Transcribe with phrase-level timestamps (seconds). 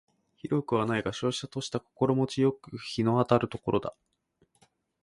[0.37, 3.93] 広くはないが瀟洒とした心持ち好く日の当たる所だ